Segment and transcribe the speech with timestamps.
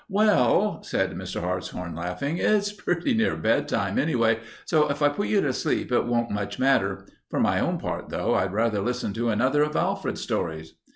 [0.09, 1.41] "Well," said Mr.
[1.41, 6.07] Hartshorn, laughing, "it's pretty near bedtime, anyway, so if I put you to sleep it
[6.07, 7.05] won't much matter.
[7.29, 10.73] For my own part, though, I'd rather listen to another of Alfred's stories."